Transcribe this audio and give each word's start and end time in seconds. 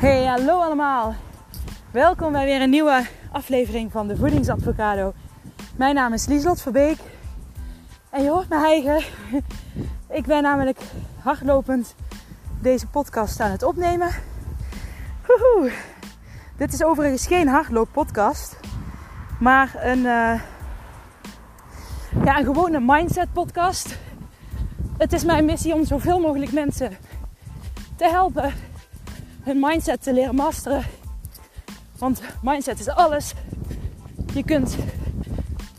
Hey, 0.00 0.24
hallo 0.24 0.60
allemaal. 0.60 1.14
Welkom 1.90 2.32
bij 2.32 2.44
weer 2.44 2.60
een 2.60 2.70
nieuwe 2.70 3.06
aflevering 3.32 3.92
van 3.92 4.08
de 4.08 4.16
Voedingsadvocado. 4.16 5.12
Mijn 5.76 5.94
naam 5.94 6.12
is 6.12 6.26
Lieslot 6.26 6.62
Verbeek. 6.62 6.98
En 8.10 8.22
je 8.22 8.30
hoort 8.30 8.48
me 8.48 8.56
eigen. 8.56 9.02
Ik 10.18 10.26
ben 10.26 10.42
namelijk 10.42 10.80
hardlopend 11.22 11.94
deze 12.60 12.86
podcast 12.86 13.40
aan 13.40 13.50
het 13.50 13.62
opnemen. 13.62 14.10
Woehoe. 15.26 15.72
Dit 16.56 16.72
is 16.72 16.84
overigens 16.84 17.26
geen 17.26 17.48
hardlooppodcast. 17.48 18.56
Maar 19.40 19.72
een, 19.74 19.98
uh, 19.98 20.40
ja, 22.24 22.38
een 22.38 22.44
gewone 22.44 22.80
mindset 22.80 23.32
podcast. 23.32 23.98
Het 24.98 25.12
is 25.12 25.24
mijn 25.24 25.44
missie 25.44 25.74
om 25.74 25.84
zoveel 25.84 26.20
mogelijk 26.20 26.52
mensen 26.52 26.96
te 27.96 28.08
helpen 28.08 28.52
hun 29.50 29.60
mindset 29.60 30.02
te 30.02 30.12
leren 30.12 30.34
masteren. 30.34 30.84
Want 31.98 32.20
mindset 32.42 32.80
is 32.80 32.88
alles. 32.88 33.32
Je 34.32 34.44
kunt 34.44 34.76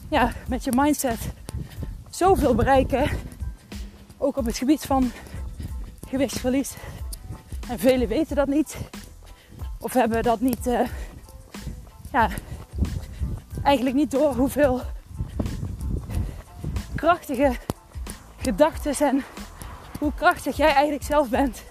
ja, 0.09 0.31
met 0.47 0.63
je 0.63 0.71
mindset 0.75 1.19
zoveel 2.09 2.55
bereiken. 2.55 3.09
Ook 4.17 4.37
op 4.37 4.45
het 4.45 4.57
gebied 4.57 4.81
van 4.81 5.11
gewichtsverlies. 6.09 6.73
En 7.69 7.79
velen 7.79 8.07
weten 8.07 8.35
dat 8.35 8.47
niet. 8.47 8.77
Of 9.79 9.93
hebben 9.93 10.23
dat 10.23 10.39
niet, 10.39 10.67
uh, 10.67 10.79
ja, 12.11 12.29
eigenlijk 13.63 13.95
niet 13.95 14.11
door 14.11 14.33
hoeveel 14.33 14.81
krachtige 16.95 17.55
gedachten 18.37 19.07
en 19.07 19.23
hoe 19.99 20.13
krachtig 20.13 20.57
jij 20.57 20.73
eigenlijk 20.73 21.03
zelf 21.03 21.29
bent. 21.29 21.70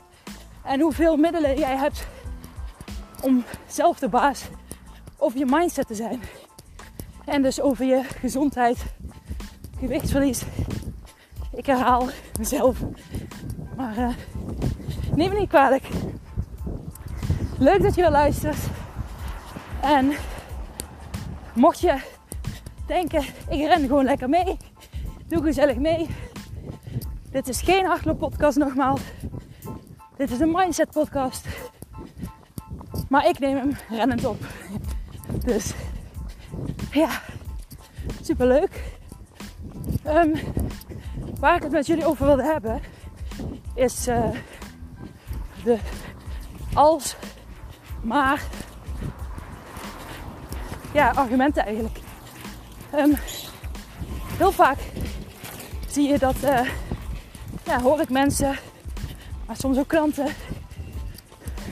En 0.71 0.81
hoeveel 0.81 1.17
middelen 1.17 1.59
jij 1.59 1.77
hebt 1.77 2.07
om 3.23 3.45
zelf 3.67 3.99
de 3.99 4.09
baas 4.09 4.45
over 5.17 5.39
je 5.39 5.47
mindset 5.47 5.87
te 5.87 5.95
zijn. 5.95 6.21
En 7.25 7.43
dus 7.43 7.61
over 7.61 7.85
je 7.85 8.03
gezondheid, 8.03 8.85
gewichtsverlies. 9.79 10.43
Ik 11.53 11.67
herhaal 11.67 12.09
mezelf. 12.39 12.79
Maar 13.77 13.99
uh, 13.99 14.09
neem 15.15 15.33
me 15.33 15.39
niet 15.39 15.49
kwalijk. 15.49 15.89
Leuk 17.59 17.83
dat 17.83 17.95
je 17.95 18.01
weer 18.01 18.11
luistert. 18.11 18.59
En 19.83 20.13
mocht 21.55 21.81
je 21.81 22.01
denken, 22.87 23.25
ik 23.49 23.67
ren 23.67 23.81
gewoon 23.81 24.05
lekker 24.05 24.29
mee. 24.29 24.57
Doe 25.27 25.43
gezellig 25.43 25.77
mee. 25.77 26.07
Dit 27.31 27.49
is 27.49 27.63
geen 27.63 27.87
hardlooppodcast 27.87 28.59
nogmaals. 28.59 29.01
Dit 30.21 30.31
is 30.31 30.41
een 30.41 30.51
mindset 30.51 30.91
podcast. 30.91 31.47
Maar 33.09 33.27
ik 33.27 33.39
neem 33.39 33.57
hem 33.57 33.77
rennend 33.89 34.25
op. 34.25 34.37
Dus 35.45 35.73
ja, 36.91 37.21
super 38.23 38.47
leuk. 38.47 38.83
Um, 40.07 40.35
waar 41.39 41.57
ik 41.57 41.63
het 41.63 41.73
met 41.73 41.87
jullie 41.87 42.07
over 42.07 42.27
wilde 42.27 42.43
hebben, 42.43 42.81
is 43.75 44.09
uh, 44.09 44.31
de 45.65 45.79
als, 46.75 47.17
maar, 48.03 48.43
ja, 50.93 51.11
argumenten 51.11 51.65
eigenlijk. 51.65 51.99
Um, 52.95 53.15
heel 54.37 54.53
vaak 54.53 54.79
zie 55.89 56.09
je 56.09 56.19
dat, 56.19 56.37
uh, 56.45 56.71
ja, 57.65 57.81
hoor 57.81 58.01
ik 58.01 58.11
mensen 58.11 58.59
maar 59.51 59.59
soms 59.59 59.79
ook 59.79 59.89
klanten, 59.89 60.27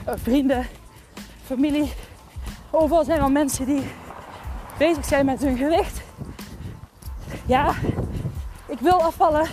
eh, 0.05 0.13
vrienden, 0.17 0.65
familie. 1.43 1.93
Overal 2.71 3.03
zijn 3.03 3.19
wel 3.19 3.29
mensen 3.29 3.65
die 3.65 3.83
bezig 4.77 5.05
zijn 5.05 5.25
met 5.25 5.41
hun 5.41 5.57
gewicht. 5.57 6.01
Ja, 7.45 7.73
ik 8.67 8.79
wil 8.79 9.01
afvallen. 9.01 9.47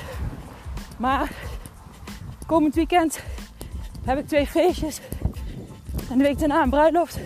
Maar 0.98 1.30
komend 2.46 2.74
weekend 2.74 3.20
heb 4.04 4.18
ik 4.18 4.28
twee 4.28 4.46
feestjes. 4.46 5.00
En 6.10 6.18
de 6.18 6.24
week 6.24 6.38
daarna 6.38 6.62
een 6.62 6.70
bruiloft. 6.70 7.18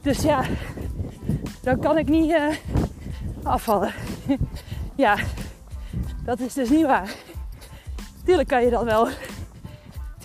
Dus 0.00 0.22
ja, 0.22 0.44
dan 1.62 1.80
kan 1.80 1.98
ik 1.98 2.08
niet 2.08 2.30
uh, 2.30 2.54
afvallen. 3.42 3.94
ja, 4.94 5.16
dat 6.24 6.40
is 6.40 6.54
dus 6.54 6.68
niet 6.68 6.86
waar. 6.86 7.14
Tuurlijk 8.24 8.48
kan 8.48 8.64
je 8.64 8.70
dat 8.70 8.84
wel 8.84 9.08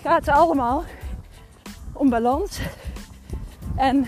gaat 0.02 0.28
allemaal 0.28 0.84
om 1.92 2.10
balans. 2.10 2.60
En 3.76 4.06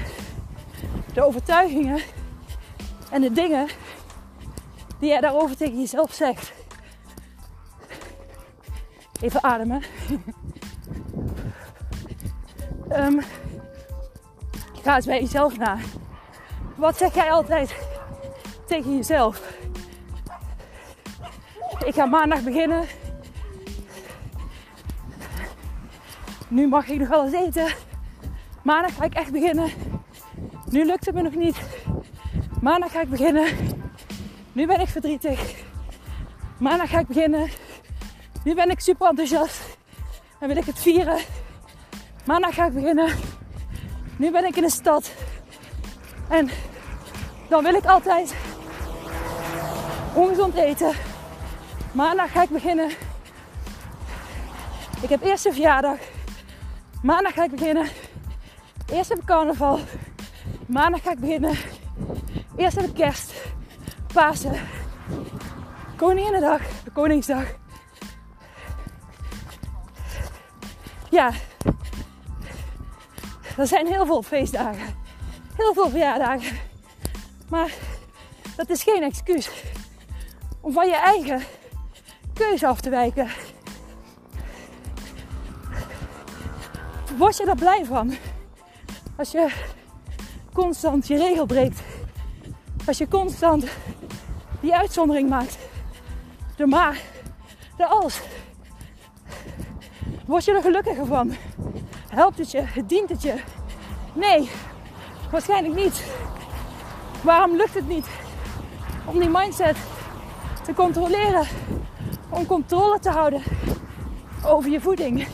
de 1.13 1.23
overtuigingen 1.23 2.01
en 3.11 3.21
de 3.21 3.33
dingen 3.33 3.69
die 4.99 5.09
jij 5.09 5.21
daarover 5.21 5.57
tegen 5.57 5.79
jezelf 5.79 6.13
zegt. 6.13 6.53
Even 9.21 9.43
ademen. 9.43 9.83
um, 12.93 13.21
ga 14.83 14.97
eens 14.97 15.07
bij 15.07 15.21
jezelf 15.21 15.57
na. 15.57 15.79
Wat 16.77 16.97
zeg 16.97 17.15
jij 17.15 17.33
altijd 17.33 17.75
tegen 18.67 18.97
jezelf? 18.97 19.59
Ik 21.85 21.95
ga 21.95 22.05
maandag 22.05 22.43
beginnen 22.43 22.85
Nu 26.51 26.69
mag 26.69 26.89
ik 26.89 26.99
nog 26.99 27.09
wel 27.09 27.25
eens 27.25 27.35
eten. 27.35 27.75
Maandag 28.63 28.95
ga 28.95 29.05
ik 29.05 29.15
echt 29.15 29.33
beginnen. 29.33 29.71
Nu 30.71 30.85
lukt 30.85 31.07
het 31.07 31.15
me 31.15 31.23
nog 31.23 31.35
niet. 31.35 31.57
Maandag 32.61 32.93
ga 32.93 33.01
ik 33.01 33.11
beginnen. 33.11 33.47
Nu 34.53 34.67
ben 34.67 34.81
ik 34.81 34.89
verdrietig. 34.89 35.55
Maandag 36.59 36.91
ga 36.91 36.99
ik 36.99 37.07
beginnen. 37.07 37.51
Nu 38.45 38.55
ben 38.55 38.71
ik 38.71 38.81
super 38.81 39.09
enthousiast. 39.09 39.79
En 40.39 40.49
wil 40.49 40.57
ik 40.57 40.65
het 40.65 40.79
vieren. 40.79 41.19
Maandag 42.25 42.55
ga 42.55 42.67
ik 42.67 42.73
beginnen. 42.73 43.09
Nu 44.17 44.31
ben 44.31 44.45
ik 44.45 44.57
in 44.57 44.63
de 44.63 44.71
stad. 44.71 45.13
En 46.29 46.51
dan 47.49 47.63
wil 47.63 47.75
ik 47.75 47.85
altijd 47.85 48.35
ongezond 50.15 50.55
eten. 50.55 50.93
Maandag 51.93 52.33
ga 52.33 52.43
ik 52.43 52.51
beginnen. 52.51 52.91
Ik 55.01 55.09
heb 55.09 55.23
eerst 55.23 55.47
een 55.47 55.53
verjaardag. 55.53 55.99
Maandag 57.03 57.35
ga 57.35 57.45
ik 57.45 57.51
beginnen. 57.51 57.89
Eerst 58.87 59.09
heb 59.09 59.19
ik 59.19 59.25
carnaval. 59.25 59.81
Maandag 60.67 61.03
ga 61.03 61.11
ik 61.11 61.19
beginnen. 61.19 61.57
Eerst 62.57 62.77
heb 62.77 62.85
ik 62.85 62.95
kerst. 62.95 63.33
Pasen. 64.13 64.61
Koninginnedag. 65.97 66.61
Koningsdag. 66.93 67.45
Ja. 71.11 71.31
Er 73.57 73.67
zijn 73.67 73.87
heel 73.87 74.07
veel 74.07 74.23
feestdagen. 74.23 74.95
Heel 75.57 75.75
veel 75.75 75.89
verjaardagen. 75.89 76.59
Maar 77.49 77.73
dat 78.57 78.71
is 78.71 78.83
geen 78.83 79.03
excuus 79.03 79.51
om 80.61 80.73
van 80.73 80.87
je 80.87 80.97
eigen 80.97 81.43
keuze 82.35 82.67
af 82.67 82.81
te 82.81 82.91
wijken. 82.91 83.29
Word 87.17 87.37
je 87.37 87.45
daar 87.45 87.57
blij 87.57 87.85
van? 87.85 88.15
Als 89.17 89.31
je 89.31 89.49
constant 90.53 91.07
je 91.07 91.17
regel 91.17 91.47
breekt. 91.47 91.81
Als 92.87 92.99
je 92.99 93.09
constant 93.09 93.67
die 94.61 94.75
uitzondering 94.75 95.29
maakt. 95.29 95.59
De 96.57 96.67
maar, 96.67 97.01
de 97.77 97.87
als. 97.87 98.21
Word 100.27 100.45
je 100.45 100.55
er 100.55 100.63
gelukkiger 100.63 101.07
van? 101.07 101.35
Helpt 102.09 102.39
het 102.39 102.51
je? 102.51 102.65
Dient 102.87 103.09
het 103.09 103.23
je? 103.23 103.35
Nee, 104.13 104.51
waarschijnlijk 105.31 105.75
niet. 105.75 106.05
Waarom 107.23 107.57
lukt 107.57 107.75
het 107.75 107.89
niet 107.89 108.07
om 109.05 109.19
die 109.19 109.29
mindset 109.29 109.77
te 110.65 110.75
controleren? 110.75 111.47
Om 112.29 112.47
controle 112.47 112.99
te 112.99 113.11
houden 113.11 113.43
over 114.45 114.71
je 114.71 114.81
voeding? 114.81 115.27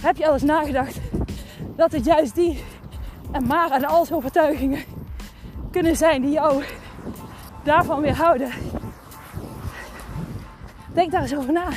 Heb 0.00 0.16
je 0.16 0.26
al 0.26 0.32
eens 0.32 0.42
nagedacht 0.42 0.98
dat 1.76 1.92
het 1.92 2.04
juist 2.04 2.34
die 2.34 2.64
en 3.32 3.46
maar 3.46 3.70
en 3.70 3.84
als 3.84 4.12
overtuigingen 4.12 4.84
kunnen 5.70 5.96
zijn 5.96 6.22
die 6.22 6.30
jou 6.30 6.64
daarvan 7.64 8.00
weerhouden? 8.00 8.50
Denk 10.92 11.10
daar 11.12 11.22
eens 11.22 11.36
over 11.36 11.52
na. 11.52 11.68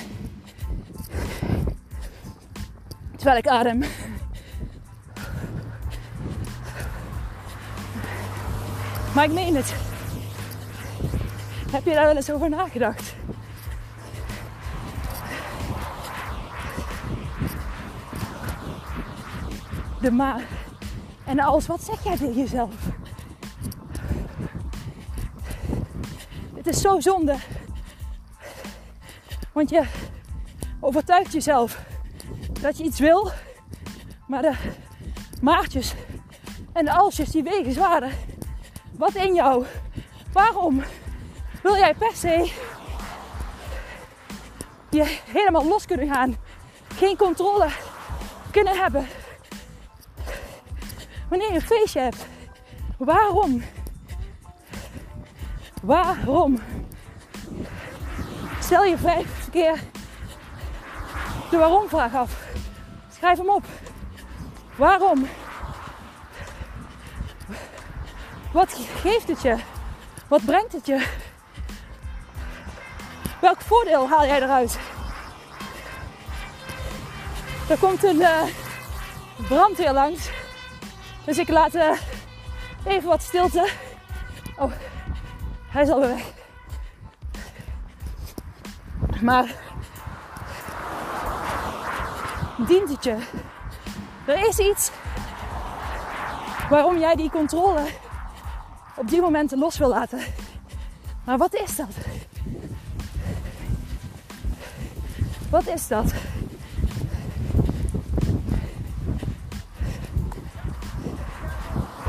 Terwijl 3.16 3.38
ik 3.38 3.48
adem. 3.48 3.84
Maar 9.16 9.24
ik 9.24 9.32
meen 9.32 9.56
het. 9.56 9.76
Heb 11.72 11.86
je 11.86 11.94
daar 11.94 12.06
wel 12.06 12.16
eens 12.16 12.32
over 12.32 12.50
nagedacht? 12.50 13.16
De 20.04 20.12
maar 20.12 20.42
en 21.26 21.40
alles. 21.40 21.68
Wat 21.68 21.84
zeg 21.84 22.04
jij 22.04 22.18
tegen 22.18 22.34
jezelf? 22.34 22.74
Het 26.56 26.68
is 26.68 26.82
zo 26.82 27.00
zonde. 27.00 27.36
Want 29.52 29.70
je 29.70 29.84
overtuigt 30.80 31.34
jezelf 31.34 31.86
dat 32.62 32.78
je 32.78 32.84
iets 32.84 33.00
wil, 33.00 33.32
maar 34.28 34.42
de 34.42 34.54
maartjes 35.42 35.94
en 36.74 36.86
de 36.86 36.94
alsjes 36.94 37.30
die 37.30 37.44
wegen 37.44 37.74
zwaarder. 37.74 38.12
Wat 38.98 39.16
in 39.16 39.34
jou? 39.34 39.66
Waarom 40.34 40.84
wil 41.62 41.76
jij 41.76 41.94
per 41.94 42.16
se 42.16 42.52
je 44.90 45.20
helemaal 45.26 45.66
los 45.66 45.86
kunnen 45.86 46.08
gaan? 46.08 46.38
Geen 46.96 47.18
controle 47.18 47.68
kunnen 48.52 48.78
hebben. 48.78 49.08
Wanneer 51.34 51.52
je 51.52 51.60
een 51.60 51.68
feestje 51.68 52.00
hebt. 52.00 52.26
Waarom? 52.98 53.64
Waarom? 55.82 56.60
Stel 58.60 58.84
je 58.84 58.98
vijf 58.98 59.50
keer 59.52 59.80
de 61.50 61.58
waarom-vraag 61.58 62.16
af. 62.16 62.48
Schrijf 63.16 63.38
hem 63.38 63.50
op. 63.50 63.64
Waarom? 64.76 65.28
Wat 68.52 68.74
geeft 69.02 69.28
het 69.28 69.42
je? 69.42 69.58
Wat 70.28 70.46
brengt 70.46 70.74
het 70.74 70.86
je? 70.86 71.08
Welk 73.42 73.62
voordeel 73.62 74.10
haal 74.10 74.26
jij 74.26 74.42
eruit? 74.42 74.80
Er 77.70 77.78
komt 77.78 78.04
een 78.04 78.20
uh, 78.20 78.44
brandweer 79.48 79.94
langs. 79.94 80.43
Dus 81.26 81.38
ik 81.38 81.50
laat 81.50 81.76
uh, 81.76 81.98
even 82.86 83.10
wat 83.10 83.22
stilte. 83.22 83.70
Oh, 84.58 84.72
hij 85.68 85.84
is 85.84 85.90
alweer 85.90 86.10
weg. 86.10 86.32
Maar 89.22 89.56
dient 92.68 92.90
het 92.90 93.04
je? 93.04 93.18
Er 94.26 94.48
is 94.48 94.60
iets 94.60 94.92
waarom 96.70 96.98
jij 97.00 97.16
die 97.16 97.30
controle 97.30 97.86
op 98.96 99.10
die 99.10 99.22
momenten 99.22 99.60
los 99.60 99.78
wil 99.78 99.90
laten. 99.90 100.20
Maar 101.26 101.38
wat 101.38 101.54
is 101.54 101.76
dat? 101.76 101.96
Wat 105.50 105.68
is 105.68 105.88
dat? 105.88 106.14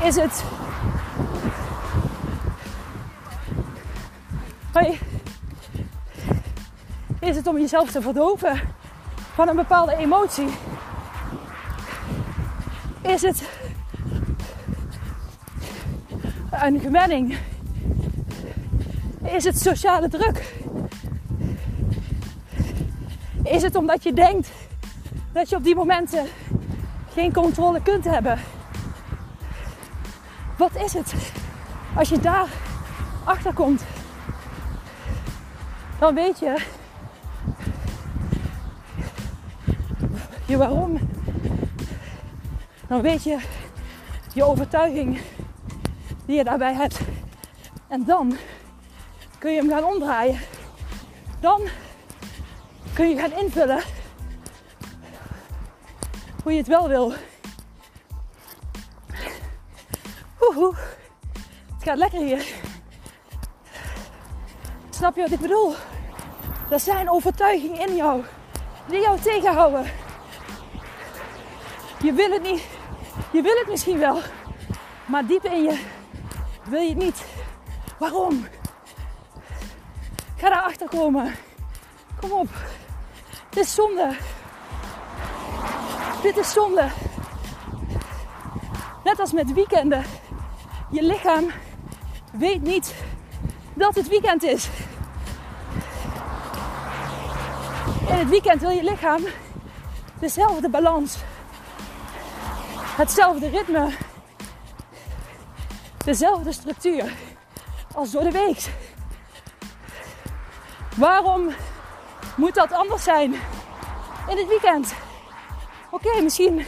Is 0.05 0.15
het. 0.15 0.43
Hoi. 4.73 4.99
Is 7.19 7.35
het 7.35 7.47
om 7.47 7.57
jezelf 7.57 7.91
te 7.91 8.01
verdoven 8.01 8.59
van 9.33 9.47
een 9.47 9.55
bepaalde 9.55 9.95
emotie? 9.95 10.47
Is 13.01 13.21
het 13.21 13.49
een 16.51 16.79
gewenning? 16.79 17.37
Is 19.23 19.43
het 19.43 19.59
sociale 19.59 20.07
druk? 20.07 20.53
Is 23.43 23.61
het 23.61 23.75
omdat 23.75 24.03
je 24.03 24.13
denkt 24.13 24.49
dat 25.33 25.49
je 25.49 25.55
op 25.55 25.63
die 25.63 25.75
momenten 25.75 26.25
geen 27.13 27.33
controle 27.33 27.81
kunt 27.81 28.03
hebben? 28.03 28.39
Wat 30.57 30.75
is 30.75 30.93
het? 30.93 31.13
Als 31.95 32.09
je 32.09 32.19
daar 32.19 32.47
achter 33.23 33.53
komt, 33.53 33.83
dan 35.99 36.15
weet 36.15 36.39
je 36.39 36.65
je 40.45 40.57
waarom. 40.57 40.99
Dan 42.87 43.01
weet 43.01 43.23
je 43.23 43.37
je 44.33 44.43
overtuiging 44.43 45.21
die 46.25 46.37
je 46.37 46.43
daarbij 46.43 46.73
hebt. 46.73 46.99
En 47.87 48.03
dan 48.05 48.37
kun 49.37 49.51
je 49.51 49.59
hem 49.59 49.69
gaan 49.69 49.83
omdraaien. 49.83 50.39
Dan 51.39 51.61
kun 52.93 53.09
je 53.09 53.17
gaan 53.17 53.31
invullen 53.31 53.81
hoe 56.43 56.51
je 56.51 56.57
het 56.57 56.67
wel 56.67 56.87
wil. 56.87 57.13
Het 60.55 61.83
gaat 61.83 61.97
lekker 61.97 62.19
hier. 62.19 62.45
Snap 64.89 65.15
je 65.15 65.21
wat 65.21 65.31
ik 65.31 65.39
bedoel? 65.39 65.73
Er 66.69 66.79
zijn 66.79 67.09
overtuigingen 67.09 67.87
in 67.87 67.95
jou 67.95 68.23
die 68.87 69.01
jou 69.01 69.19
tegenhouden. 69.19 69.85
Je 72.01 72.13
wil 72.13 72.31
het 72.31 72.41
niet. 72.41 72.67
Je 73.31 73.41
wil 73.41 73.55
het 73.55 73.67
misschien 73.67 73.97
wel. 73.97 74.19
Maar 75.05 75.25
diep 75.25 75.43
in 75.43 75.63
je 75.63 75.79
wil 76.63 76.81
je 76.81 76.89
het 76.89 76.97
niet. 76.97 77.25
Waarom? 77.99 78.47
Ga 80.37 80.49
daarachter 80.49 80.89
komen. 80.89 81.35
Kom 82.19 82.31
op. 82.31 82.47
Dit 83.49 83.63
is 83.63 83.73
zonde. 83.73 84.15
Dit 86.21 86.37
is 86.37 86.51
zonde. 86.51 86.89
Net 89.03 89.19
als 89.19 89.31
met 89.31 89.53
weekenden. 89.53 90.03
Je 90.91 91.03
lichaam 91.03 91.51
weet 92.31 92.61
niet 92.61 92.95
dat 93.73 93.95
het 93.95 94.07
weekend 94.07 94.43
is. 94.43 94.69
In 98.07 98.15
het 98.15 98.29
weekend 98.29 98.61
wil 98.61 98.69
je 98.69 98.83
lichaam 98.83 99.23
dezelfde 100.19 100.69
balans, 100.69 101.17
hetzelfde 102.77 103.49
ritme, 103.49 103.89
dezelfde 106.05 106.51
structuur 106.51 107.13
als 107.93 108.11
door 108.11 108.23
de 108.23 108.31
week. 108.31 108.69
Waarom 110.97 111.49
moet 112.35 112.55
dat 112.55 112.71
anders 112.71 113.03
zijn 113.03 113.33
in 114.27 114.37
het 114.37 114.47
weekend? 114.47 114.93
Oké, 115.91 116.21
misschien 116.21 116.65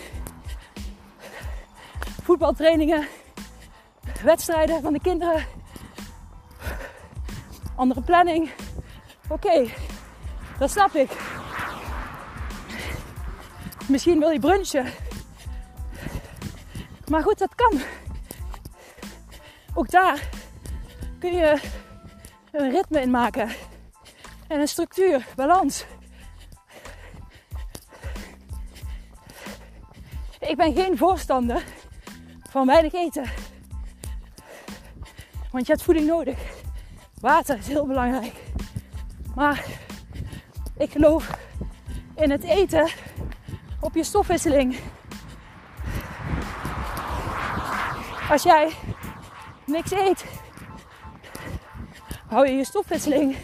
voetbaltrainingen, 2.23 3.07
wedstrijden 4.21 4.81
van 4.81 4.93
de 4.93 4.99
kinderen, 4.99 5.45
andere 7.75 8.01
planning. 8.01 8.51
Oké, 9.27 9.67
dat 10.59 10.71
snap 10.71 10.95
ik. 10.95 11.11
Misschien 13.87 14.19
wil 14.19 14.29
je 14.29 14.39
brunchen. 14.39 14.85
Maar 17.07 17.23
goed, 17.23 17.37
dat 17.37 17.55
kan. 17.55 17.81
Ook 19.73 19.89
daar 19.89 20.29
kun 21.19 21.33
je 21.33 21.61
een 22.51 22.71
ritme 22.71 23.01
in 23.01 23.11
maken. 23.11 23.49
En 24.47 24.59
een 24.59 24.67
structuur, 24.67 25.25
balans. 25.35 25.85
Ik 30.39 30.57
ben 30.57 30.73
geen 30.73 30.97
voorstander 30.97 31.63
van 32.49 32.65
weinig 32.65 32.93
eten. 32.93 33.23
Want 35.57 35.69
je 35.69 35.75
hebt 35.75 35.85
voeding 35.85 36.07
nodig. 36.07 36.39
Water 37.21 37.57
is 37.57 37.67
heel 37.67 37.87
belangrijk. 37.87 38.33
Maar 39.35 39.65
ik 40.77 40.91
geloof 40.91 41.37
in 42.15 42.31
het 42.31 42.43
eten 42.43 42.87
op 43.79 43.95
je 43.95 44.03
stofwisseling. 44.03 44.77
Als 48.29 48.43
jij 48.43 48.71
niks 49.65 49.91
eet, 49.91 50.25
hou 52.27 52.47
je 52.47 52.53
je 52.53 52.65
stofwisseling 52.65 53.35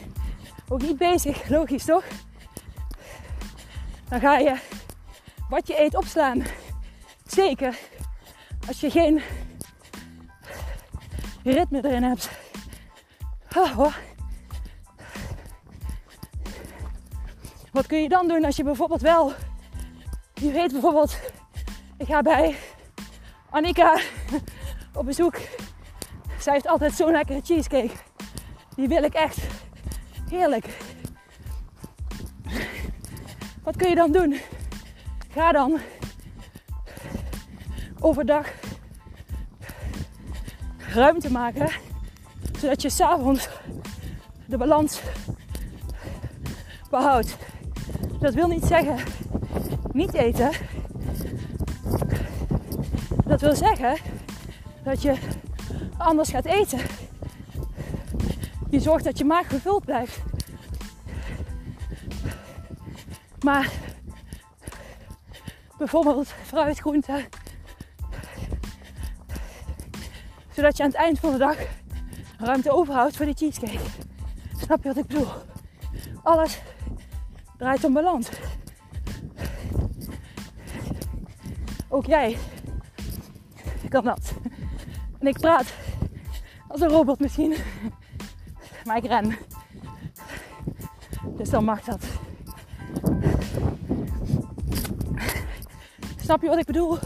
ook 0.69 0.81
niet 0.81 0.97
bezig. 0.97 1.49
Logisch 1.49 1.85
toch? 1.85 2.03
Dan 4.09 4.19
ga 4.19 4.37
je 4.37 4.55
wat 5.49 5.67
je 5.67 5.79
eet 5.79 5.95
opslaan. 5.95 6.43
Zeker 7.25 7.77
als 8.67 8.79
je 8.79 8.91
geen 8.91 9.21
ritme 11.51 11.83
erin 11.85 12.03
hebt. 12.03 12.29
Wat 17.71 17.87
kun 17.87 18.01
je 18.01 18.09
dan 18.09 18.27
doen 18.27 18.45
als 18.45 18.55
je 18.55 18.63
bijvoorbeeld 18.63 19.01
wel, 19.01 19.33
je 20.33 20.51
weet 20.51 20.71
bijvoorbeeld, 20.71 21.19
ik 21.97 22.07
ga 22.07 22.21
bij 22.21 22.55
Annika 23.49 23.99
op 24.93 25.05
bezoek. 25.05 25.35
Zij 26.39 26.53
heeft 26.53 26.67
altijd 26.67 26.93
zo'n 26.93 27.11
lekkere 27.11 27.41
cheesecake. 27.43 27.93
Die 28.75 28.87
wil 28.87 29.03
ik 29.03 29.13
echt. 29.13 29.37
Heerlijk. 30.29 30.77
Wat 33.63 33.75
kun 33.75 33.89
je 33.89 33.95
dan 33.95 34.11
doen? 34.11 34.39
Ga 35.29 35.51
dan 35.51 35.79
overdag 37.99 38.62
ruimte 40.93 41.31
maken, 41.31 41.69
zodat 42.59 42.81
je 42.81 42.89
s'avonds 42.89 43.49
de 44.45 44.57
balans 44.57 45.01
behoudt. 46.89 47.37
Dat 48.19 48.33
wil 48.33 48.47
niet 48.47 48.65
zeggen 48.65 48.97
niet 49.93 50.13
eten. 50.13 50.51
Dat 53.25 53.41
wil 53.41 53.55
zeggen 53.55 53.97
dat 54.83 55.01
je 55.01 55.15
anders 55.97 56.29
gaat 56.29 56.45
eten. 56.45 56.79
Je 58.69 58.79
zorgt 58.79 59.03
dat 59.03 59.17
je 59.17 59.25
maag 59.25 59.47
gevuld 59.47 59.85
blijft. 59.85 60.21
Maar 63.39 63.71
bijvoorbeeld 65.77 66.27
fruit, 66.27 66.79
groenten. 66.79 67.25
Zodat 70.63 70.77
je 70.77 70.83
aan 70.83 70.89
het 70.89 70.99
eind 70.99 71.19
van 71.19 71.31
de 71.31 71.37
dag 71.37 71.57
ruimte 72.37 72.71
overhoudt 72.71 73.15
voor 73.15 73.25
die 73.25 73.35
cheesecake. 73.35 73.79
Snap 74.57 74.83
je 74.83 74.87
wat 74.87 74.97
ik 74.97 75.07
bedoel? 75.07 75.27
Alles 76.23 76.61
draait 77.57 77.83
om 77.83 77.93
balans. 77.93 78.29
Ook 81.89 82.05
jij 82.05 82.37
kan 83.89 84.03
dat. 84.03 84.33
En 85.19 85.27
ik 85.27 85.39
praat 85.39 85.73
als 86.67 86.81
een 86.81 86.89
robot 86.89 87.19
misschien. 87.19 87.55
Maar 88.85 88.97
ik 88.97 89.05
ren. 89.05 89.37
Dus 91.37 91.49
dan 91.49 91.63
mag 91.63 91.83
dat. 91.83 92.05
Snap 96.17 96.41
je 96.41 96.47
wat 96.47 96.59
ik 96.59 96.65
bedoel? 96.65 96.97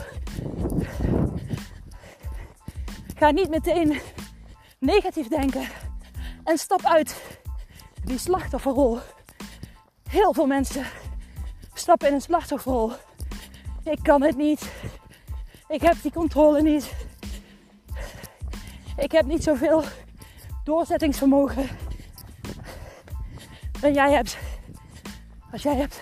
Ga 3.17 3.31
niet 3.31 3.49
meteen 3.49 3.99
negatief 4.79 5.27
denken. 5.27 5.67
En 6.43 6.57
stap 6.57 6.83
uit 6.83 7.37
die 8.03 8.17
slachtofferrol. 8.17 8.99
Heel 10.09 10.33
veel 10.33 10.45
mensen 10.45 10.85
stappen 11.73 12.07
in 12.07 12.13
een 12.13 12.21
slachtofferrol. 12.21 12.91
Ik 13.83 13.99
kan 14.01 14.21
het 14.21 14.37
niet. 14.37 14.71
Ik 15.67 15.81
heb 15.81 15.95
die 16.01 16.11
controle 16.11 16.61
niet. 16.61 16.93
Ik 18.97 19.11
heb 19.11 19.25
niet 19.25 19.43
zoveel 19.43 19.83
doorzettingsvermogen 20.63 21.67
dan 23.79 23.93
jij 23.93 24.11
hebt. 24.11 24.37
Als 25.51 25.61
jij 25.61 25.75
hebt. 25.75 26.01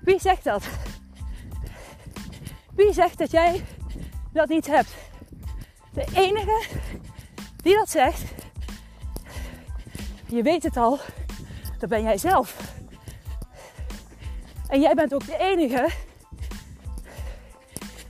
Wie 0.00 0.20
zegt 0.20 0.44
dat? 0.44 0.68
Wie 2.74 2.92
zegt 2.92 3.18
dat 3.18 3.30
jij 3.30 3.64
dat 4.36 4.48
niet 4.48 4.66
hebt? 4.66 4.94
De 5.92 6.04
enige 6.14 6.66
die 7.56 7.76
dat 7.76 7.88
zegt, 7.88 8.22
je 10.26 10.42
weet 10.42 10.62
het 10.62 10.76
al, 10.76 10.98
dat 11.78 11.88
ben 11.88 12.02
jij 12.02 12.18
zelf. 12.18 12.74
En 14.68 14.80
jij 14.80 14.94
bent 14.94 15.14
ook 15.14 15.26
de 15.26 15.36
enige 15.38 15.88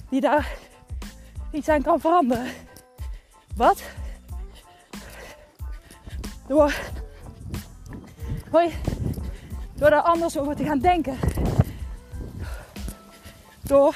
die 0.09 0.21
daar 0.21 0.52
iets 1.52 1.68
aan 1.68 1.83
kan 1.83 2.00
veranderen. 2.00 2.47
Wat? 3.56 3.83
Door, 6.49 6.75
hoi, 8.50 8.75
door 9.75 9.90
daar 9.90 10.00
anders 10.00 10.38
over 10.38 10.56
te 10.56 10.64
gaan 10.64 10.78
denken. 10.78 11.18
Door 13.62 13.95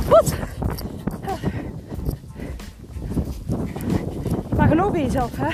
Wat? 0.09 0.35
Maar 4.57 4.67
geloof 4.67 4.93
in 4.93 5.03
jezelf, 5.03 5.31
hè? 5.35 5.49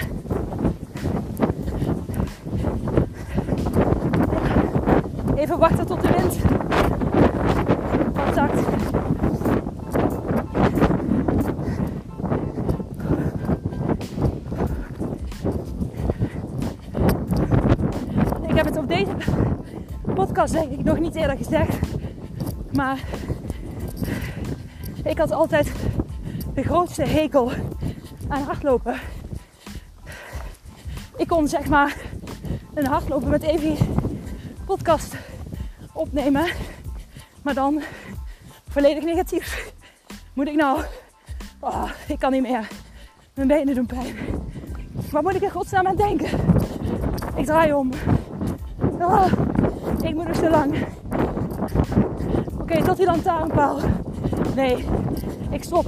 Even 5.35 5.59
wachten 5.59 5.85
tot 5.85 6.01
de 6.01 6.11
wind 6.11 6.37
contact. 8.13 8.59
Ik 18.47 18.48
heb 18.65 18.73
het 18.73 18.77
op 18.77 18.87
deze 18.87 19.15
podcast 20.15 20.53
denk 20.53 20.71
ik 20.71 20.83
nog 20.83 20.99
niet 20.99 21.15
eerder 21.15 21.37
gezegd. 21.37 21.77
Maar 22.73 22.99
ik 25.03 25.17
had 25.17 25.31
altijd 25.31 25.71
de 26.53 26.63
grootste 26.63 27.03
hekel 27.03 27.51
aan 28.27 28.43
hardlopen. 28.43 28.95
Ik 31.17 31.27
kon 31.27 31.47
zeg 31.47 31.67
maar 31.67 31.97
een 32.73 32.85
hardlopen 32.85 33.29
met 33.29 33.43
Evie 33.43 33.77
podcast 34.65 35.15
opnemen. 35.93 36.45
Maar 37.41 37.53
dan 37.53 37.81
volledig 38.69 39.03
negatief. 39.03 39.73
Moet 40.33 40.47
ik 40.47 40.55
nou... 40.55 40.81
Oh, 41.59 41.89
ik 42.07 42.19
kan 42.19 42.31
niet 42.31 42.41
meer. 42.41 42.67
Mijn 43.33 43.47
benen 43.47 43.75
doen 43.75 43.85
pijn. 43.85 44.15
Waar 45.11 45.21
moet 45.21 45.35
ik 45.35 45.41
in 45.41 45.51
godsnaam 45.51 45.87
aan 45.87 45.95
denken? 45.95 46.39
Ik 47.35 47.45
draai 47.45 47.73
om. 47.73 47.91
Oh, 49.09 49.25
ik 50.01 50.15
moet 50.15 50.27
nog 50.27 50.35
zo 50.35 50.49
lang. 50.49 50.75
Oké, 52.59 52.83
tot 52.83 52.97
die 52.97 53.05
lantaarnpaal. 53.05 53.79
Nee, 54.55 54.85
ik 55.49 55.63
stop. 55.63 55.85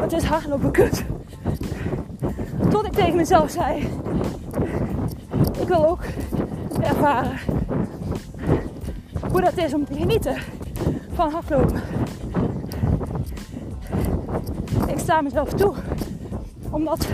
Het 0.00 0.12
is 0.12 0.24
hardlopen 0.24 0.70
kut. 0.70 1.04
Tot 2.68 2.86
ik 2.86 2.92
tegen 2.92 3.16
mezelf 3.16 3.50
zei: 3.50 3.88
Ik 5.60 5.68
wil 5.68 5.86
ook 5.88 6.02
ervaren 6.80 7.38
hoe 9.30 9.40
dat 9.40 9.56
is 9.56 9.74
om 9.74 9.84
te 9.84 9.94
genieten 9.94 10.36
van 11.12 11.30
hardlopen. 11.30 11.82
ik 14.86 14.98
sta 14.98 15.20
mezelf 15.20 15.52
toe 15.52 15.74
om 16.70 16.84
dat 16.84 17.08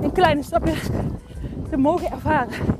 in 0.00 0.12
kleine 0.12 0.42
stapjes 0.42 0.88
te 1.70 1.76
mogen 1.76 2.10
ervaren. 2.10 2.73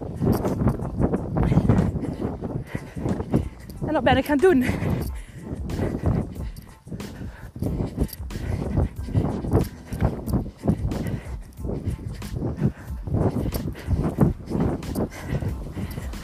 Dat 3.94 4.04
ben 4.04 4.16
ik 4.16 4.24
gaan 4.24 4.36
doen. 4.36 4.64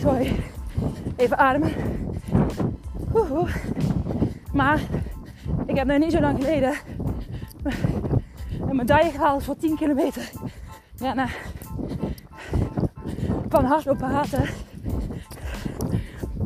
Sorry, 0.01 0.37
even 1.17 1.39
ademen. 1.39 1.73
Maar 4.53 4.81
ik 5.67 5.77
heb 5.77 5.87
nog 5.87 5.99
niet 5.99 6.13
zo 6.13 6.21
lang 6.21 6.39
geleden 6.39 6.75
een 8.69 8.77
medaille 8.77 9.11
gehaald 9.11 9.45
voor 9.45 9.57
10 9.57 9.77
kilometer. 9.77 10.31
Ja, 10.97 11.15
nou, 11.15 11.29
van 13.49 13.65
hardlopen 13.65 14.09
haten 14.09 14.49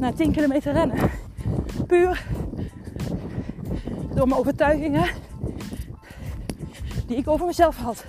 naar 0.04 0.14
10 0.14 0.32
kilometer 0.32 0.73
rennen. 0.73 1.11
Puur 1.87 2.26
door 4.14 4.28
mijn 4.28 4.40
overtuigingen 4.40 5.08
die 7.06 7.16
ik 7.16 7.28
over 7.28 7.46
mezelf 7.46 7.76
had. 7.76 8.04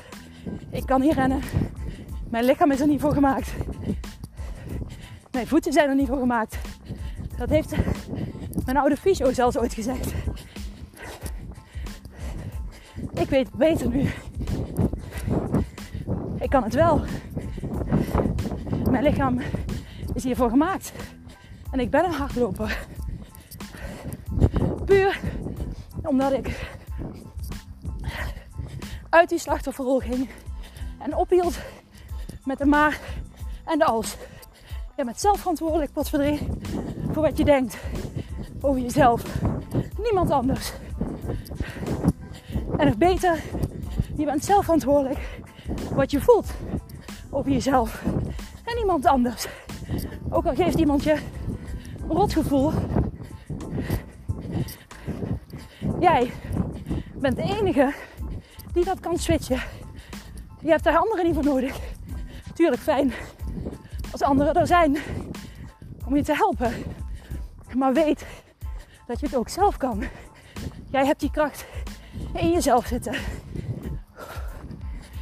Ik 0.69 0.85
kan 0.85 1.01
niet 1.01 1.13
rennen. 1.13 1.41
Mijn 2.29 2.45
lichaam 2.45 2.71
is 2.71 2.79
er 2.79 2.87
niet 2.87 3.01
voor 3.01 3.13
gemaakt. 3.13 3.53
Mijn 5.31 5.47
voeten 5.47 5.73
zijn 5.73 5.89
er 5.89 5.95
niet 5.95 6.07
voor 6.07 6.17
gemaakt. 6.17 6.57
Dat 7.37 7.49
heeft 7.49 7.73
mijn 8.65 8.77
oude 8.77 8.97
fysio 8.97 9.33
zelfs 9.33 9.57
ooit 9.57 9.73
gezegd. 9.73 10.13
Ik 13.13 13.29
weet 13.29 13.53
beter 13.53 13.89
nu. 13.89 14.09
Ik 16.39 16.49
kan 16.49 16.63
het 16.63 16.73
wel. 16.73 17.01
Mijn 18.89 19.03
lichaam 19.03 19.39
is 20.13 20.23
hiervoor 20.23 20.49
gemaakt. 20.49 20.91
En 21.71 21.79
ik 21.79 21.89
ben 21.89 22.05
een 22.05 22.11
hardloper. 22.11 22.87
Puur 24.85 25.19
omdat 26.03 26.31
ik 26.31 26.69
uit 29.09 29.29
die 29.29 29.39
slachtofferrol 29.39 29.99
ging 29.99 30.29
en 30.99 31.15
ophield 31.15 31.57
met 32.43 32.57
de 32.57 32.65
maar 32.65 32.99
en 33.65 33.79
de 33.79 33.85
als. 33.85 34.17
Je 34.95 35.05
bent 35.05 35.19
zelf 35.19 35.39
verantwoordelijk, 35.39 35.91
potverdrie, 35.91 36.47
voor 37.11 37.23
wat 37.23 37.37
je 37.37 37.45
denkt 37.45 37.77
over 38.61 38.81
jezelf. 38.81 39.23
Niemand 39.97 40.31
anders. 40.31 40.73
En 42.77 42.85
nog 42.85 42.97
beter, 42.97 43.43
je 44.15 44.25
bent 44.25 44.45
zelf 44.45 44.63
verantwoordelijk 44.63 45.41
wat 45.91 46.11
je 46.11 46.21
voelt 46.21 46.53
over 47.29 47.51
jezelf. 47.51 48.03
En 48.65 48.75
niemand 48.75 49.05
anders. 49.05 49.47
Ook 50.29 50.45
al 50.45 50.55
geeft 50.55 50.79
iemand 50.79 51.03
je 51.03 51.17
rotgevoel. 52.07 52.71
Jij 55.99 56.31
bent 57.15 57.35
de 57.35 57.41
enige 57.41 57.93
die 58.73 58.85
dat 58.85 58.99
kan 58.99 59.17
switchen. 59.17 59.61
Je 60.61 60.69
hebt 60.69 60.83
daar 60.83 60.97
anderen 60.97 61.25
niet 61.25 61.33
voor 61.33 61.43
nodig. 61.43 61.79
Tuurlijk 62.53 62.81
fijn 62.81 63.13
als 64.11 64.21
anderen 64.21 64.53
er 64.53 64.67
zijn 64.67 64.97
om 66.05 66.15
je 66.15 66.23
te 66.23 66.35
helpen. 66.35 66.73
Maar 67.75 67.93
weet 67.93 68.25
dat 69.07 69.19
je 69.19 69.25
het 69.25 69.35
ook 69.35 69.49
zelf 69.49 69.77
kan. 69.77 70.03
Jij 70.91 71.05
hebt 71.05 71.19
die 71.19 71.31
kracht 71.31 71.65
in 72.33 72.51
jezelf 72.51 72.85
zitten. 72.85 73.15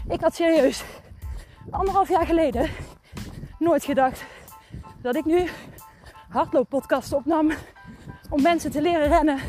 Ik 0.09 0.21
had 0.21 0.35
serieus 0.35 0.83
anderhalf 1.69 2.09
jaar 2.09 2.25
geleden 2.25 2.69
nooit 3.59 3.83
gedacht 3.83 4.25
dat 5.01 5.15
ik 5.15 5.25
nu 5.25 5.47
hardlooppodcast 6.33 7.13
opnam 7.13 7.51
om 8.29 8.41
mensen 8.41 8.71
te 8.71 8.81
leren 8.81 9.07
rennen 9.07 9.39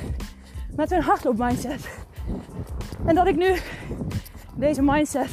met 0.76 0.90
hun 0.90 1.02
hardloopmindset. 1.02 1.88
En 3.06 3.14
dat 3.14 3.26
ik 3.26 3.36
nu 3.36 3.56
deze 4.56 4.82
mindset 4.82 5.28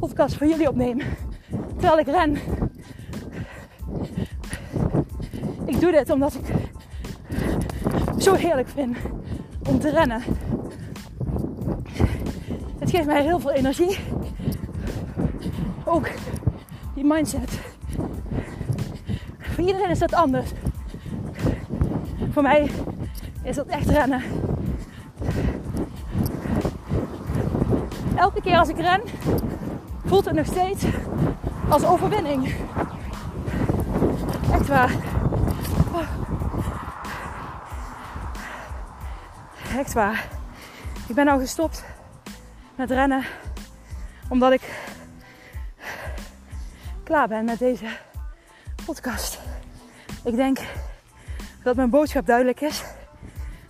podcast 0.00 0.36
voor 0.36 0.46
jullie 0.46 0.68
opneem 0.68 1.00
terwijl 1.78 1.98
ik 1.98 2.06
ren. 2.06 2.38
Ik 5.66 5.80
doe 5.80 5.90
dit 5.90 6.10
omdat 6.10 6.34
ik 6.34 6.46
zo 8.18 8.34
heerlijk 8.34 8.68
vind 8.68 8.96
om 9.68 9.78
te 9.78 9.90
rennen. 9.90 10.22
Het 12.78 12.90
geeft 12.90 13.06
mij 13.06 13.22
heel 13.22 13.40
veel 13.40 13.52
energie. 13.52 13.98
Ook 15.84 16.08
die 16.94 17.04
mindset. 17.04 17.73
Voor 19.54 19.64
iedereen 19.64 19.90
is 19.90 19.98
dat 19.98 20.14
anders. 20.14 20.50
Voor 22.30 22.42
mij 22.42 22.70
is 23.42 23.56
dat 23.56 23.66
echt 23.66 23.88
rennen. 23.88 24.22
Elke 28.16 28.40
keer 28.40 28.58
als 28.58 28.68
ik 28.68 28.76
ren, 28.76 29.00
voelt 30.04 30.24
het 30.24 30.34
nog 30.34 30.46
steeds 30.46 30.84
als 31.68 31.84
overwinning. 31.84 32.54
Echt 34.52 34.66
waar. 34.66 34.92
Echt 39.76 39.92
waar. 39.92 40.28
Ik 41.06 41.14
ben 41.14 41.24
nou 41.24 41.40
gestopt 41.40 41.84
met 42.76 42.90
rennen 42.90 43.24
omdat 44.28 44.52
ik 44.52 44.92
klaar 47.02 47.28
ben 47.28 47.44
met 47.44 47.58
deze 47.58 47.86
podcast. 48.84 49.43
Ik 50.24 50.36
denk 50.36 50.58
dat 51.62 51.76
mijn 51.76 51.90
boodschap 51.90 52.26
duidelijk 52.26 52.60
is. 52.60 52.84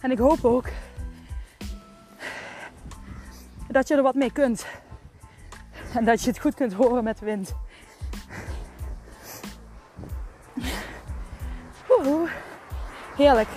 En 0.00 0.10
ik 0.10 0.18
hoop 0.18 0.44
ook 0.44 0.68
dat 3.68 3.88
je 3.88 3.94
er 3.94 4.02
wat 4.02 4.14
mee 4.14 4.32
kunt. 4.32 4.66
En 5.94 6.04
dat 6.04 6.22
je 6.22 6.30
het 6.30 6.40
goed 6.40 6.54
kunt 6.54 6.72
horen 6.72 7.04
met 7.04 7.18
de 7.18 7.24
wind. 7.24 7.54
Oeh, 11.90 12.30
heerlijk. 13.16 13.48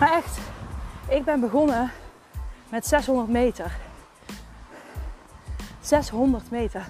Maar 0.00 0.12
echt, 0.12 0.38
ik 1.08 1.24
ben 1.24 1.40
begonnen 1.40 1.90
met 2.68 2.86
600 2.86 3.28
meter. 3.28 3.76
600 5.80 6.50
meter. 6.50 6.86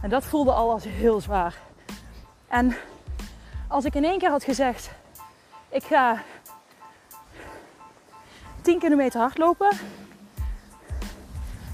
En 0.00 0.10
dat 0.10 0.24
voelde 0.24 0.52
al 0.52 0.70
als 0.70 0.84
heel 0.84 1.20
zwaar. 1.20 1.54
En 2.48 2.76
als 3.74 3.84
ik 3.84 3.94
in 3.94 4.04
één 4.04 4.18
keer 4.18 4.30
had 4.30 4.44
gezegd, 4.44 4.90
ik 5.68 5.82
ga 5.82 6.22
10 8.60 8.78
kilometer 8.78 9.20
hardlopen, 9.20 9.76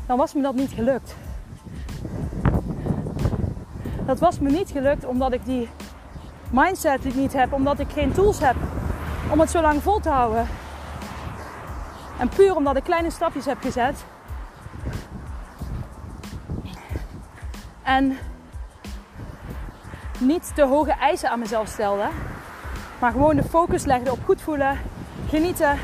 dan 0.07 0.17
was 0.17 0.35
me 0.35 0.43
dat 0.43 0.55
niet 0.55 0.71
gelukt. 0.71 1.15
Dat 4.07 4.19
was 4.19 4.39
me 4.39 4.51
niet 4.51 4.71
gelukt 4.71 5.05
omdat 5.05 5.33
ik 5.33 5.45
die 5.45 5.69
mindset 6.51 7.15
niet 7.15 7.33
heb, 7.33 7.53
omdat 7.53 7.79
ik 7.79 7.91
geen 7.91 8.13
tools 8.13 8.39
heb 8.39 8.57
om 9.33 9.41
het 9.41 9.51
zo 9.51 9.61
lang 9.61 9.83
vol 9.83 10.01
te 10.01 10.09
houden. 10.09 10.47
En 12.19 12.29
puur 12.29 12.57
omdat 12.57 12.77
ik 12.77 12.83
kleine 12.83 13.11
stapjes 13.11 13.45
heb 13.45 13.61
gezet. 13.61 14.05
En 17.83 18.19
niet 20.21 20.55
te 20.55 20.63
hoge 20.63 20.93
eisen 20.93 21.31
aan 21.31 21.39
mezelf 21.39 21.69
stelde. 21.69 22.09
Maar 22.99 23.13
gewoon 23.13 23.37
de 23.37 23.43
focus 23.43 23.85
legde 23.85 24.13
op 24.13 24.19
goed 24.25 24.43
voelen, 24.43 24.79
genieten. 25.29 25.79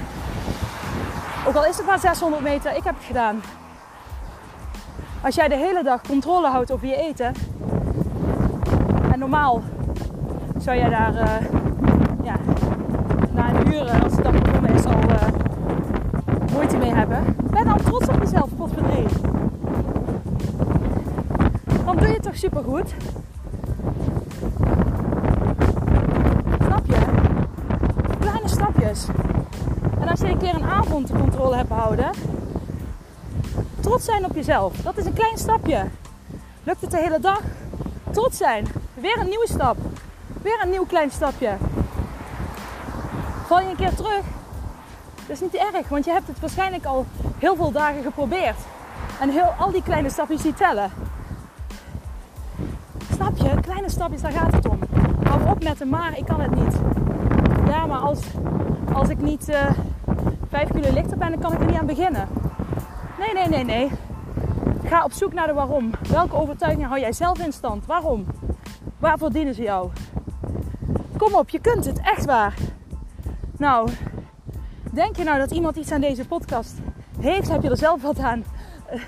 Ook 1.47 1.55
al 1.55 1.67
is 1.67 1.77
het 1.77 1.87
maar 1.87 1.99
600 1.99 2.43
meter, 2.43 2.77
ik 2.77 2.85
heb 2.85 2.95
het 2.95 3.05
gedaan. 3.05 3.43
Als 5.23 5.35
jij 5.35 5.49
de 5.49 5.57
hele 5.57 5.83
dag 5.83 6.01
controle 6.01 6.49
houdt 6.49 6.73
over 6.73 6.87
je 6.87 6.97
eten. 6.97 7.35
En 9.13 9.19
normaal 9.19 9.63
zou 10.59 10.77
jij 10.77 10.89
daar 10.89 11.15
uh, 11.15 11.31
ja, 12.23 12.37
na 13.33 13.49
een 13.49 13.73
uur, 13.73 14.03
als 14.03 14.13
het 14.13 14.23
dan 14.23 14.33
begonnen 14.43 14.75
is, 14.75 14.85
al 14.85 15.11
uh, 15.11 15.29
moeite 16.53 16.77
mee 16.77 16.95
hebben. 16.95 17.37
Ben 17.51 17.65
dan 17.65 17.77
trots 17.77 18.09
op 18.09 18.23
jezelf, 18.23 18.49
potverdrie. 18.57 19.07
Dan 21.85 21.97
doe 21.97 22.07
je 22.07 22.15
het 22.15 22.23
toch 22.23 22.37
supergoed. 22.37 22.95
Snap 26.61 26.87
je? 26.87 27.17
En 28.87 30.09
als 30.09 30.21
je 30.21 30.27
een 30.27 30.39
keer 30.39 30.55
een 30.55 30.71
avond 30.71 31.13
controle 31.13 31.57
hebt 31.57 31.69
behouden, 31.69 32.11
trots 33.81 34.05
zijn 34.05 34.25
op 34.25 34.35
jezelf. 34.35 34.77
Dat 34.77 34.97
is 34.97 35.05
een 35.05 35.13
klein 35.13 35.39
stapje. 35.39 35.85
Lukt 36.63 36.81
het 36.81 36.91
de 36.91 36.99
hele 36.99 37.21
dag? 37.21 37.41
Trots 38.11 38.37
zijn. 38.37 38.67
Weer 38.95 39.19
een 39.19 39.29
nieuwe 39.29 39.49
stap. 39.49 39.77
Weer 40.43 40.61
een 40.63 40.71
nieuw 40.71 40.85
klein 40.85 41.11
stapje. 41.11 41.57
Val 43.47 43.61
je 43.61 43.69
een 43.69 43.77
keer 43.77 43.95
terug? 43.95 44.23
Dat 45.27 45.37
is 45.37 45.41
niet 45.41 45.55
erg, 45.55 45.89
want 45.89 46.05
je 46.05 46.11
hebt 46.11 46.27
het 46.27 46.41
waarschijnlijk 46.41 46.85
al 46.85 47.07
heel 47.39 47.57
veel 47.57 47.73
dagen 47.73 48.03
geprobeerd. 48.03 48.57
En 49.21 49.31
heel, 49.31 49.55
al 49.59 49.71
die 49.71 49.83
kleine 49.83 50.11
stapjes 50.11 50.43
die 50.43 50.55
tellen. 50.55 50.91
Snap 53.15 53.37
je? 53.37 53.61
Kleine 53.61 53.91
stapjes, 53.91 54.21
daar 54.21 54.33
gaat 54.33 54.53
het 54.53 54.69
om. 54.69 54.79
Hou 55.23 55.49
op 55.49 55.63
met 55.63 55.79
de 55.79 55.85
maar, 55.85 56.19
ik 56.19 56.25
kan 56.25 56.41
het 56.41 56.55
niet. 56.55 57.06
Als, 59.07 59.15
ik 59.15 59.23
niet 59.23 59.49
uh, 59.49 59.71
vijf 60.49 60.69
kilo 60.69 60.93
lichter 60.93 61.19
ben, 61.19 61.31
dan 61.31 61.41
kan 61.41 61.53
ik 61.53 61.61
er 61.61 61.67
niet 61.67 61.77
aan 61.77 61.87
beginnen. 61.87 62.29
Nee, 63.19 63.33
nee, 63.35 63.49
nee, 63.49 63.65
nee. 63.65 63.91
Ga 64.85 65.05
op 65.05 65.13
zoek 65.13 65.33
naar 65.33 65.47
de 65.47 65.53
waarom. 65.53 65.91
Welke 66.09 66.37
overtuigingen 66.37 66.89
hou 66.89 67.01
jij 67.01 67.13
zelf 67.13 67.39
in 67.39 67.53
stand? 67.53 67.87
Waarom? 67.87 68.27
Waarvoor 68.99 69.31
dienen 69.31 69.55
ze 69.55 69.63
jou? 69.63 69.91
Kom 71.17 71.35
op, 71.35 71.49
je 71.49 71.59
kunt 71.59 71.85
het, 71.85 72.01
echt 72.01 72.25
waar. 72.25 72.55
Nou, 73.57 73.91
denk 74.93 75.17
je 75.17 75.25
nou 75.25 75.39
dat 75.39 75.51
iemand 75.51 75.77
iets 75.77 75.93
aan 75.93 76.01
deze 76.01 76.27
podcast 76.27 76.75
heeft? 77.21 77.49
Heb 77.49 77.63
je 77.63 77.71
er 77.71 77.77
zelf 77.77 78.03
wat 78.03 78.19
aan? 78.19 78.45
Eh, 78.87 79.01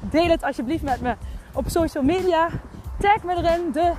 deel 0.00 0.28
het 0.28 0.42
alsjeblieft 0.42 0.82
met 0.82 1.00
me 1.00 1.14
op 1.52 1.68
social 1.68 2.04
media. 2.04 2.48
Tag 2.98 3.22
me 3.22 3.34
erin, 3.34 3.72
de 3.72 3.92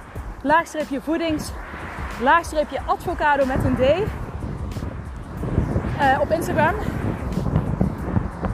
laagstreepje 0.43 1.01
voedings, 1.01 1.51
laagstreepje 2.21 2.81
advocado 2.85 3.45
met 3.45 3.63
een 3.63 3.75
D. 3.75 4.24
Uh, 6.05 6.19
op 6.21 6.31
Instagram. 6.31 6.75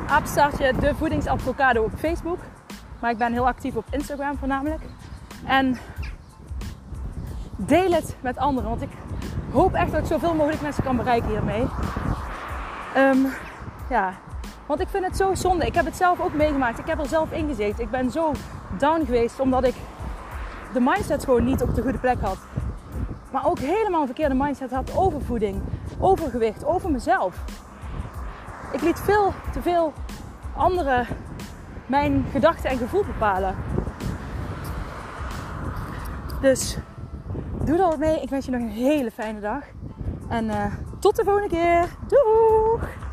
Aapstartje 0.08 0.74
de 0.80 0.96
voedingsadvocado 0.96 1.84
op 1.84 1.92
Facebook. 1.98 2.38
Maar 3.00 3.12
ik 3.12 3.18
ben 3.18 3.34
heel 3.34 3.48
actief 3.48 3.76
op 3.76 3.86
Instagram 3.90 4.38
voornamelijk. 4.38 4.82
En 5.46 5.78
deel 7.56 7.92
het 7.92 8.16
met 8.22 8.38
anderen. 8.38 8.70
Want 8.70 8.82
ik 8.82 8.90
hoop 9.52 9.74
echt 9.74 9.92
dat 9.92 10.02
ik 10.02 10.08
zoveel 10.08 10.34
mogelijk 10.34 10.62
mensen 10.62 10.84
kan 10.84 10.98
bereiken 10.98 11.30
hiermee. 11.30 11.66
Um, 12.98 13.28
ja, 13.90 14.14
want 14.66 14.80
ik 14.80 14.88
vind 14.88 15.06
het 15.06 15.18
zo 15.18 15.34
zonde. 15.34 15.66
Ik 15.66 15.76
heb 15.76 15.86
het 15.86 15.96
zelf 15.96 16.20
ook 16.20 16.34
meegemaakt. 16.34 16.80
Ik 16.80 16.88
heb 16.88 17.00
er 17.00 17.08
zelf 17.08 17.32
in 17.32 17.48
gezeten. 17.48 17.84
Ik 17.84 17.92
ben 17.92 18.12
zo 18.12 18.32
down 18.78 19.06
geweest 19.06 19.40
omdat 19.40 19.64
ik 19.64 19.76
de 20.74 20.80
mindset 20.80 21.24
gewoon 21.24 21.44
niet 21.44 21.62
op 21.62 21.76
de 21.76 21.82
goede 21.82 22.00
plek 22.00 22.22
had. 22.22 22.38
Maar 23.32 23.46
ook 23.46 23.60
helemaal 23.60 24.02
een 24.02 24.06
verkeerde 24.06 24.36
mindset 24.36 24.72
had 24.72 24.96
over 24.96 25.22
voeding, 25.22 25.62
over 26.02 26.30
gewicht, 26.30 26.66
over 26.66 26.92
mezelf. 26.92 27.36
Ik 28.72 28.82
liet 28.82 29.00
veel 29.00 29.34
te 29.52 29.62
veel 29.62 29.94
anderen 30.56 31.08
mijn 31.86 32.26
gedachten 32.32 32.70
en 32.70 32.78
gevoel 32.78 33.04
bepalen. 33.04 33.56
Dus 36.42 36.78
doe 37.66 37.78
er 37.78 37.88
wat 37.88 37.98
mee. 37.98 38.22
Ik 38.22 38.30
wens 38.30 38.46
je 38.46 38.52
nog 38.52 38.62
een 38.62 38.70
hele 38.70 39.12
fijne 39.12 39.40
dag. 39.40 39.64
En 40.30 40.46
uh, 40.46 40.66
tot 41.00 41.16
de 41.16 41.24
volgende 41.24 41.50
keer. 41.50 41.88
Doeg! 42.08 43.11